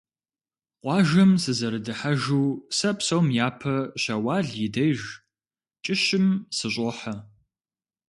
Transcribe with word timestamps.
Къуажэм 0.81 1.31
сызэрыдыхьэжу 1.43 2.47
сэ 2.77 2.91
псом 2.97 3.27
япэ 3.47 3.75
Щэуал 4.01 4.47
и 4.65 4.67
деж, 4.73 4.99
кӀыщым, 5.83 6.25
сыщӀохьэ. 6.57 7.15